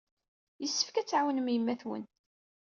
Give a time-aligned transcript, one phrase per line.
[0.61, 2.03] Yessefk ad tɛawnem yemma-twen.